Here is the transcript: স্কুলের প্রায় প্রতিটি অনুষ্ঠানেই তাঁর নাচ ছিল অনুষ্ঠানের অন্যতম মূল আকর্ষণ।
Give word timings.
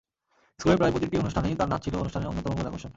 স্কুলের 0.57 0.79
প্রায় 0.79 0.93
প্রতিটি 0.93 1.15
অনুষ্ঠানেই 1.21 1.57
তাঁর 1.59 1.69
নাচ 1.71 1.81
ছিল 1.85 1.93
অনুষ্ঠানের 2.03 2.29
অন্যতম 2.29 2.51
মূল 2.57 2.67
আকর্ষণ। 2.69 2.89